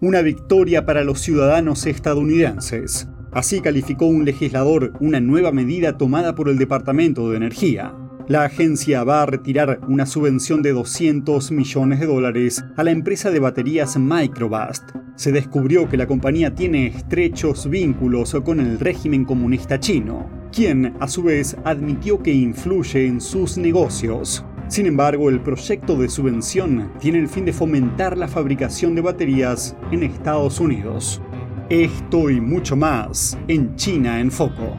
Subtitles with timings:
[0.00, 3.08] una victoria para los ciudadanos estadounidenses.
[3.32, 7.94] Así calificó un legislador una nueva medida tomada por el Departamento de Energía.
[8.28, 13.30] La agencia va a retirar una subvención de 200 millones de dólares a la empresa
[13.30, 14.82] de baterías Microbust.
[15.14, 21.08] Se descubrió que la compañía tiene estrechos vínculos con el régimen comunista chino, quien a
[21.08, 24.44] su vez admitió que influye en sus negocios.
[24.68, 29.76] Sin embargo, el proyecto de subvención tiene el fin de fomentar la fabricación de baterías
[29.92, 31.22] en Estados Unidos.
[31.70, 34.76] Esto y mucho más en China en Foco.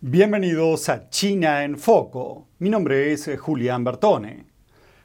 [0.00, 2.48] Bienvenidos a China en Foco.
[2.58, 4.46] Mi nombre es Julián Bertone.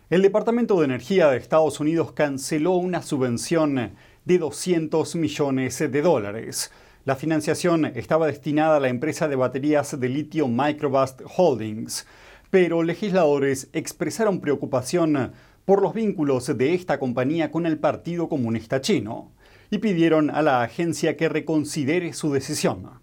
[0.10, 3.92] El Departamento de Energía de Estados Unidos canceló una subvención
[4.24, 6.72] de 200 millones de dólares.
[7.04, 12.06] La financiación estaba destinada a la empresa de baterías de litio Microbust Holdings,
[12.52, 15.32] pero legisladores expresaron preocupación
[15.66, 19.32] por los vínculos de esta compañía con el Partido Comunista Chino
[19.72, 23.01] y pidieron a la agencia que reconsidere su decisión.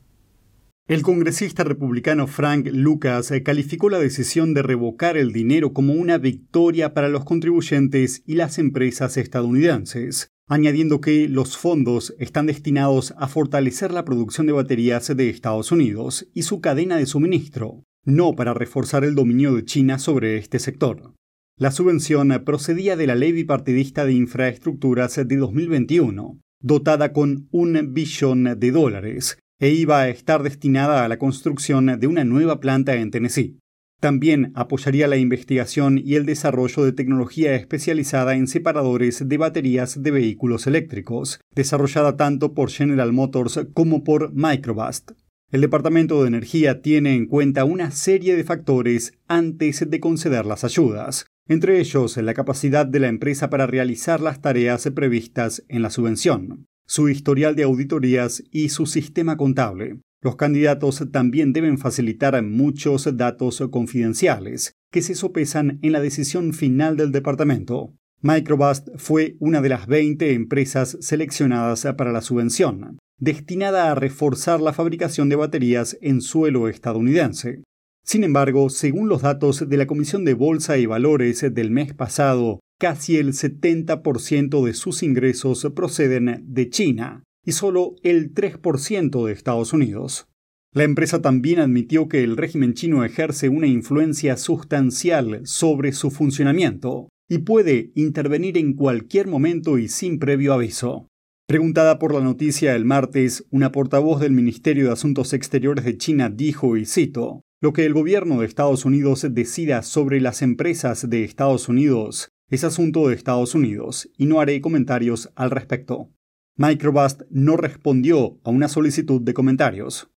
[0.89, 6.95] El congresista republicano Frank Lucas calificó la decisión de revocar el dinero como una victoria
[6.95, 13.93] para los contribuyentes y las empresas estadounidenses, añadiendo que los fondos están destinados a fortalecer
[13.93, 19.05] la producción de baterías de Estados Unidos y su cadena de suministro, no para reforzar
[19.05, 21.13] el dominio de China sobre este sector.
[21.59, 28.59] La subvención procedía de la Ley Bipartidista de Infraestructuras de 2021, dotada con un billón
[28.59, 33.11] de dólares, e iba a estar destinada a la construcción de una nueva planta en
[33.11, 33.59] Tennessee.
[34.01, 40.13] También apoyaría la investigación y el desarrollo de tecnología especializada en separadores de baterías de
[40.13, 45.13] vehículos eléctricos, desarrollada tanto por General Motors como por Microbust.
[45.51, 50.63] El Departamento de Energía tiene en cuenta una serie de factores antes de conceder las
[50.63, 55.91] ayudas, entre ellos la capacidad de la empresa para realizar las tareas previstas en la
[55.91, 60.01] subvención su historial de auditorías y su sistema contable.
[60.23, 66.97] Los candidatos también deben facilitar muchos datos confidenciales que se sopesan en la decisión final
[66.97, 67.93] del departamento.
[68.23, 74.73] Microbust fue una de las 20 empresas seleccionadas para la subvención, destinada a reforzar la
[74.73, 77.63] fabricación de baterías en suelo estadounidense.
[78.03, 82.61] Sin embargo, según los datos de la Comisión de Bolsa y Valores del mes pasado,
[82.79, 89.73] casi el 70% de sus ingresos proceden de China y solo el 3% de Estados
[89.73, 90.29] Unidos.
[90.73, 97.09] La empresa también admitió que el régimen chino ejerce una influencia sustancial sobre su funcionamiento
[97.29, 101.09] y puede intervenir en cualquier momento y sin previo aviso.
[101.47, 106.29] Preguntada por la noticia el martes, una portavoz del Ministerio de Asuntos Exteriores de China
[106.29, 111.25] dijo, y cito, Lo que el gobierno de Estados Unidos decida sobre las empresas de
[111.25, 116.09] Estados Unidos es asunto de Estados Unidos y no haré comentarios al respecto.
[116.57, 120.11] Microbust no respondió a una solicitud de comentarios.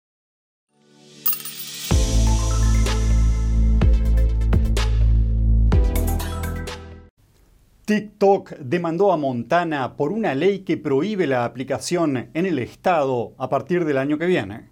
[7.83, 13.49] TikTok demandó a Montana por una ley que prohíbe la aplicación en el estado a
[13.49, 14.71] partir del año que viene.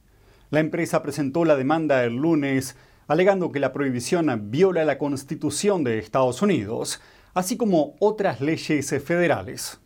[0.50, 2.78] La empresa presentó la demanda el lunes
[3.08, 7.02] alegando que la prohibición viola la Constitución de Estados Unidos
[7.34, 9.80] así como otras leyes federales.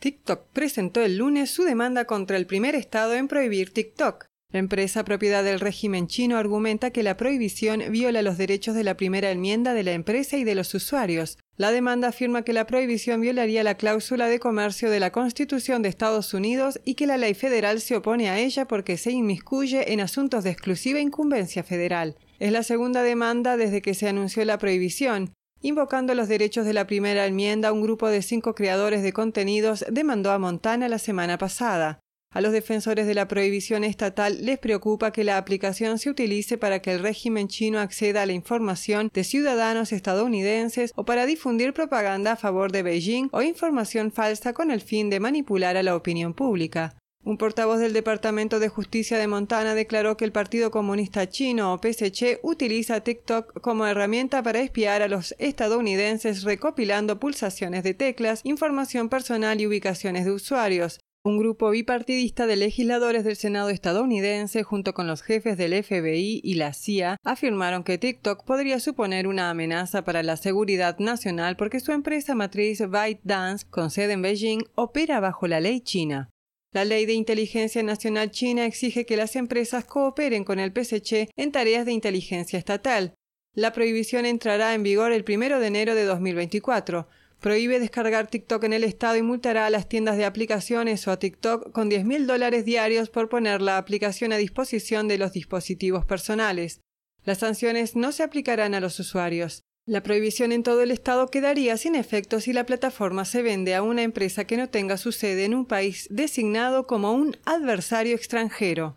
[0.00, 4.26] TikTok presentó el lunes su demanda contra el primer estado en prohibir TikTok.
[4.50, 8.96] La empresa propiedad del régimen chino argumenta que la prohibición viola los derechos de la
[8.96, 11.36] primera enmienda de la empresa y de los usuarios.
[11.56, 15.90] La demanda afirma que la prohibición violaría la cláusula de comercio de la Constitución de
[15.90, 20.00] Estados Unidos y que la ley federal se opone a ella porque se inmiscuye en
[20.00, 22.16] asuntos de exclusiva incumbencia federal.
[22.38, 25.34] Es la segunda demanda desde que se anunció la prohibición.
[25.60, 30.30] Invocando los derechos de la primera enmienda, un grupo de cinco creadores de contenidos demandó
[30.30, 31.98] a Montana la semana pasada.
[32.30, 36.80] A los defensores de la prohibición estatal les preocupa que la aplicación se utilice para
[36.80, 42.32] que el régimen chino acceda a la información de ciudadanos estadounidenses o para difundir propaganda
[42.32, 46.34] a favor de Beijing o información falsa con el fin de manipular a la opinión
[46.34, 46.94] pública.
[47.28, 51.78] Un portavoz del Departamento de Justicia de Montana declaró que el Partido Comunista Chino o
[51.78, 59.10] PSC utiliza TikTok como herramienta para espiar a los estadounidenses recopilando pulsaciones de teclas, información
[59.10, 61.00] personal y ubicaciones de usuarios.
[61.22, 66.54] Un grupo bipartidista de legisladores del Senado estadounidense junto con los jefes del FBI y
[66.54, 71.92] la CIA afirmaron que TikTok podría suponer una amenaza para la seguridad nacional porque su
[71.92, 76.30] empresa matriz ByteDance, con sede en Beijing, opera bajo la ley china.
[76.70, 81.50] La Ley de Inteligencia Nacional China exige que las empresas cooperen con el PSC en
[81.50, 83.14] tareas de inteligencia estatal.
[83.54, 87.08] La prohibición entrará en vigor el 1 de enero de 2024.
[87.40, 91.18] Prohíbe descargar TikTok en el estado y multará a las tiendas de aplicaciones o a
[91.18, 96.04] TikTok con 10 mil dólares diarios por poner la aplicación a disposición de los dispositivos
[96.04, 96.80] personales.
[97.24, 99.62] Las sanciones no se aplicarán a los usuarios.
[99.88, 103.80] La prohibición en todo el estado quedaría sin efecto si la plataforma se vende a
[103.80, 108.96] una empresa que no tenga su sede en un país designado como un adversario extranjero.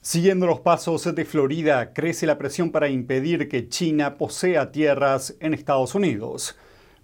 [0.00, 5.54] Siguiendo los pasos de Florida, crece la presión para impedir que China posea tierras en
[5.54, 6.56] Estados Unidos.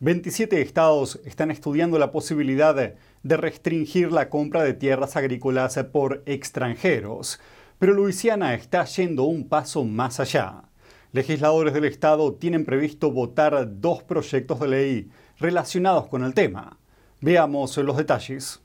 [0.02, 7.38] 27 estados están estudiando la posibilidad de restringir la compra de tierras agrícolas por extranjeros,
[7.78, 10.64] pero Luisiana está yendo un paso más allá.
[11.12, 16.78] Legisladores del estado tienen previsto votar dos proyectos de ley relacionados con el tema.
[17.20, 18.60] Veamos los detalles.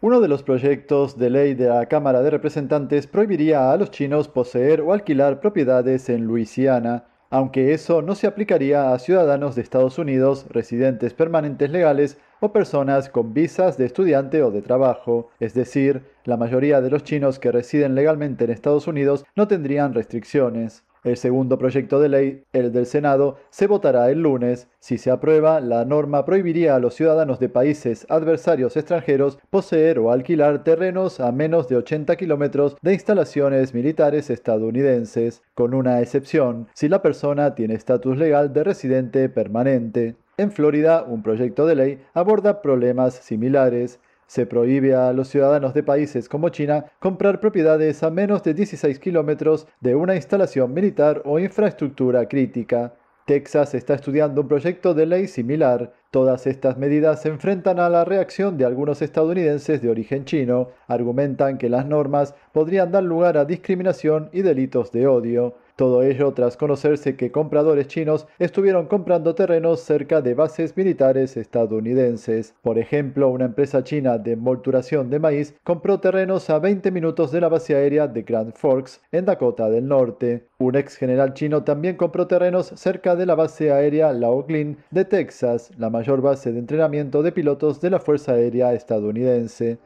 [0.00, 4.26] Uno de los proyectos de ley de la Cámara de Representantes prohibiría a los chinos
[4.26, 9.98] poseer o alquilar propiedades en Luisiana, aunque eso no se aplicaría a ciudadanos de Estados
[9.98, 16.02] Unidos, residentes permanentes legales o personas con visas de estudiante o de trabajo, es decir,
[16.24, 20.84] la mayoría de los chinos que residen legalmente en Estados Unidos no tendrían restricciones.
[21.02, 24.68] El segundo proyecto de ley, el del Senado, se votará el lunes.
[24.80, 30.12] Si se aprueba, la norma prohibiría a los ciudadanos de países adversarios extranjeros poseer o
[30.12, 36.88] alquilar terrenos a menos de 80 kilómetros de instalaciones militares estadounidenses, con una excepción, si
[36.88, 40.16] la persona tiene estatus legal de residente permanente.
[40.40, 44.00] En Florida, un proyecto de ley aborda problemas similares.
[44.30, 49.00] Se prohíbe a los ciudadanos de países como China comprar propiedades a menos de 16
[49.00, 52.94] kilómetros de una instalación militar o infraestructura crítica.
[53.24, 55.92] Texas está estudiando un proyecto de ley similar.
[56.12, 60.68] Todas estas medidas se enfrentan a la reacción de algunos estadounidenses de origen chino.
[60.86, 65.56] Argumentan que las normas podrían dar lugar a discriminación y delitos de odio.
[65.80, 72.54] Todo ello tras conocerse que compradores chinos estuvieron comprando terrenos cerca de bases militares estadounidenses.
[72.60, 77.40] Por ejemplo, una empresa china de envolturación de maíz compró terrenos a 20 minutos de
[77.40, 80.48] la base aérea de Grand Forks, en Dakota del Norte.
[80.58, 85.70] Un ex general chino también compró terrenos cerca de la base aérea Laoglin de Texas,
[85.78, 89.78] la mayor base de entrenamiento de pilotos de la Fuerza Aérea estadounidense.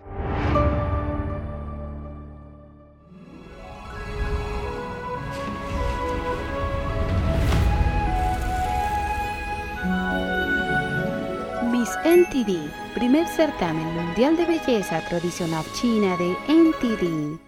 [12.34, 17.38] NTD, primer certamen mundial de belleza tradicional china de NTD.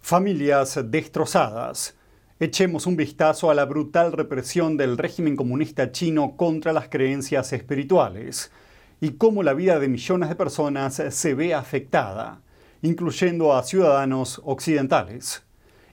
[0.00, 1.96] Familias destrozadas.
[2.38, 8.52] Echemos un vistazo a la brutal represión del régimen comunista chino contra las creencias espirituales
[9.00, 12.42] y cómo la vida de millones de personas se ve afectada,
[12.80, 15.42] incluyendo a ciudadanos occidentales.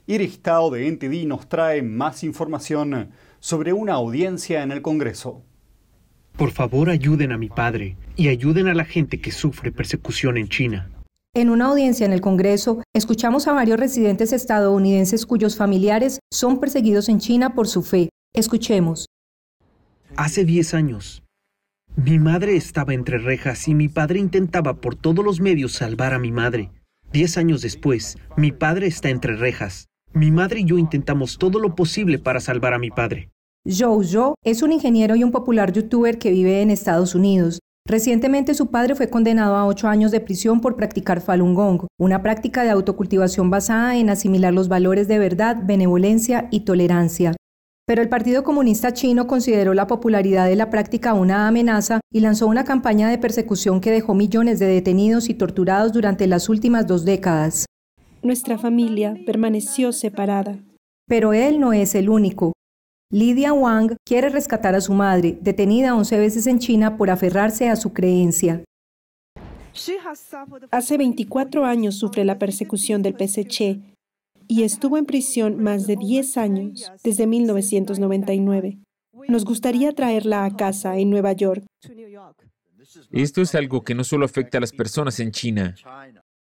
[0.06, 5.44] Iris de NTD nos trae más información sobre una audiencia en el Congreso.
[6.38, 10.48] Por favor, ayuden a mi padre y ayuden a la gente que sufre persecución en
[10.48, 10.90] China.
[11.36, 17.10] En una audiencia en el Congreso, escuchamos a varios residentes estadounidenses cuyos familiares son perseguidos
[17.10, 18.10] en China por su fe.
[18.34, 19.06] Escuchemos.
[20.16, 21.24] Hace 10 años,
[21.96, 26.20] mi madre estaba entre rejas y mi padre intentaba por todos los medios salvar a
[26.20, 26.72] mi madre.
[27.12, 29.89] Diez años después, mi padre está entre rejas.
[30.14, 33.30] Mi madre y yo intentamos todo lo posible para salvar a mi padre.
[33.68, 37.60] Zhou es un ingeniero y un popular youtuber que vive en Estados Unidos.
[37.88, 42.24] Recientemente su padre fue condenado a ocho años de prisión por practicar Falun Gong, una
[42.24, 47.36] práctica de autocultivación basada en asimilar los valores de verdad, benevolencia y tolerancia.
[47.86, 52.48] Pero el Partido Comunista Chino consideró la popularidad de la práctica una amenaza y lanzó
[52.48, 57.06] una campaña de persecución que dejó millones de detenidos y torturados durante las últimas dos
[57.06, 57.66] décadas
[58.22, 60.60] nuestra familia permaneció separada.
[61.08, 62.54] Pero él no es el único.
[63.12, 67.76] Lydia Wang quiere rescatar a su madre, detenida 11 veces en China por aferrarse a
[67.76, 68.64] su creencia.
[70.72, 73.80] Hace 24 años sufre la persecución del PSC
[74.48, 78.80] y estuvo en prisión más de 10 años, desde 1999.
[79.28, 81.66] Nos gustaría traerla a casa en Nueva York.
[83.12, 85.76] Esto es algo que no solo afecta a las personas en China,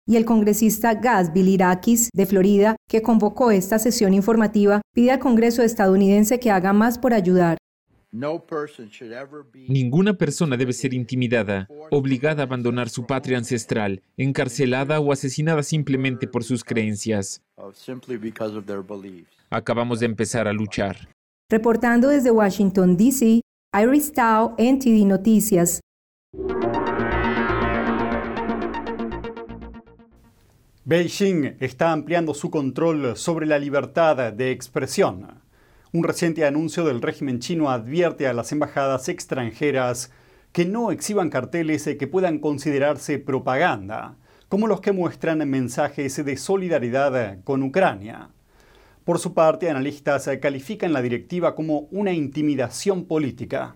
[0.09, 5.61] y el congresista Gaz Bilirakis de Florida, que convocó esta sesión informativa, pide al Congreso
[5.61, 7.59] estadounidense que haga más por ayudar.
[9.67, 16.25] Ninguna persona debe ser intimidada, obligada a abandonar su patria ancestral, encarcelada o asesinada simplemente
[16.27, 17.43] por sus creencias.
[19.51, 21.07] Acabamos de empezar a luchar.
[21.51, 23.41] Reportando desde Washington, D.C.,
[23.79, 25.81] Iris Tao, NTD Noticias.
[30.89, 35.39] Beijing está ampliando su control sobre la libertad de expresión.
[35.91, 40.11] Un reciente anuncio del régimen chino advierte a las embajadas extranjeras
[40.51, 44.15] que no exhiban carteles que puedan considerarse propaganda,
[44.47, 48.31] como los que muestran mensajes de solidaridad con Ucrania.
[49.03, 53.75] Por su parte, analistas califican la directiva como una intimidación política.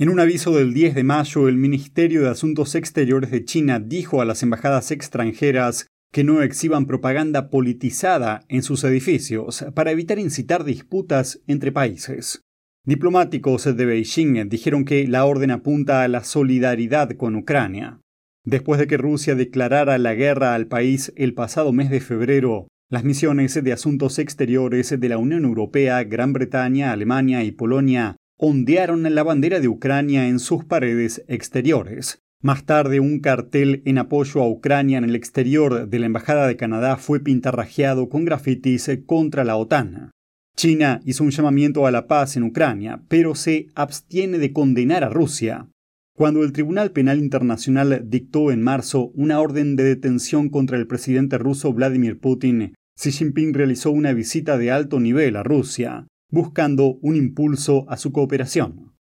[0.00, 4.22] En un aviso del 10 de mayo, el Ministerio de Asuntos Exteriores de China dijo
[4.22, 10.62] a las embajadas extranjeras que no exhiban propaganda politizada en sus edificios para evitar incitar
[10.62, 12.42] disputas entre países.
[12.86, 18.00] Diplomáticos de Beijing dijeron que la orden apunta a la solidaridad con Ucrania.
[18.44, 23.02] Después de que Rusia declarara la guerra al país el pasado mes de febrero, las
[23.02, 29.22] misiones de asuntos exteriores de la Unión Europea, Gran Bretaña, Alemania y Polonia ondearon la
[29.24, 32.22] bandera de Ucrania en sus paredes exteriores.
[32.40, 36.56] Más tarde, un cartel en apoyo a Ucrania en el exterior de la Embajada de
[36.56, 40.12] Canadá fue pintarrajeado con grafitis contra la OTAN.
[40.56, 45.08] China hizo un llamamiento a la paz en Ucrania, pero se abstiene de condenar a
[45.08, 45.68] Rusia.
[46.16, 51.38] Cuando el Tribunal Penal Internacional dictó en marzo una orden de detención contra el presidente
[51.38, 57.16] ruso Vladimir Putin, Xi Jinping realizó una visita de alto nivel a Rusia buscando un
[57.16, 58.92] impulso a su cooperación.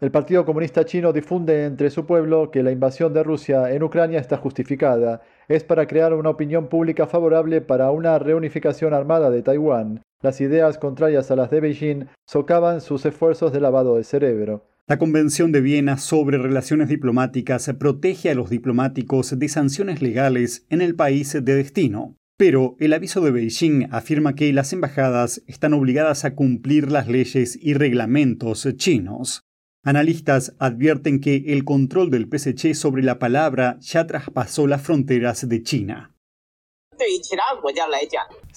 [0.00, 4.20] El Partido Comunista Chino difunde entre su pueblo que la invasión de Rusia en Ucrania
[4.20, 5.22] está justificada.
[5.48, 10.02] Es para crear una opinión pública favorable para una reunificación armada de Taiwán.
[10.22, 14.64] Las ideas contrarias a las de Beijing socavan sus esfuerzos de lavado de cerebro.
[14.86, 20.80] La Convención de Viena sobre Relaciones Diplomáticas protege a los diplomáticos de sanciones legales en
[20.80, 22.16] el país de destino.
[22.38, 27.58] Pero el aviso de Beijing afirma que las embajadas están obligadas a cumplir las leyes
[27.60, 29.42] y reglamentos chinos.
[29.84, 35.62] Analistas advierten que el control del PSC sobre la palabra ya traspasó las fronteras de
[35.64, 36.14] China.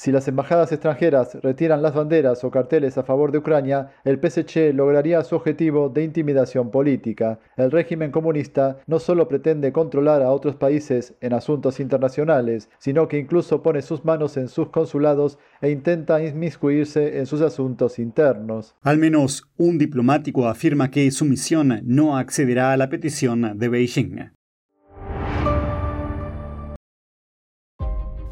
[0.02, 4.74] Si las embajadas extranjeras retiran las banderas o carteles a favor de Ucrania, el PSC
[4.74, 7.38] lograría su objetivo de intimidación política.
[7.56, 13.20] El régimen comunista no solo pretende controlar a otros países en asuntos internacionales, sino que
[13.20, 18.74] incluso pone sus manos en sus consulados e intenta inmiscuirse en sus asuntos internos.
[18.82, 24.32] Al menos un diplomático afirma que su misión no accederá a la petición de Beijing.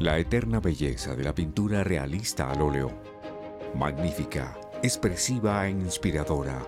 [0.00, 2.90] La eterna belleza de la pintura realista al óleo.
[3.74, 6.66] Magnífica, expresiva e inspiradora.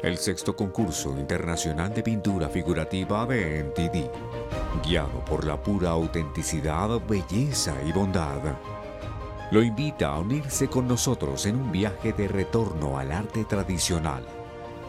[0.00, 7.74] El sexto concurso internacional de pintura figurativa de NTD, guiado por la pura autenticidad, belleza
[7.84, 8.42] y bondad.
[9.50, 14.24] Lo invita a unirse con nosotros en un viaje de retorno al arte tradicional.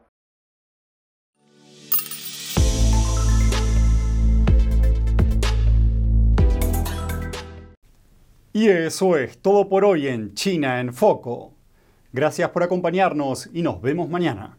[8.54, 11.52] Y eso es todo por hoy en China en Foco.
[12.10, 14.56] Gracias por acompañarnos y nos vemos mañana.